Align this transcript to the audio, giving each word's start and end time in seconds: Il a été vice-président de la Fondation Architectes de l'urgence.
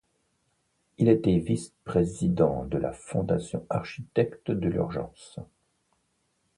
Il 0.97 1.09
a 1.09 1.11
été 1.11 1.37
vice-président 1.37 2.65
de 2.65 2.79
la 2.79 2.91
Fondation 2.91 3.67
Architectes 3.69 4.49
de 4.49 4.67
l'urgence. 4.67 5.37